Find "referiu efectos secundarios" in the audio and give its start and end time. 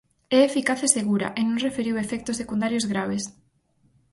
1.67-2.85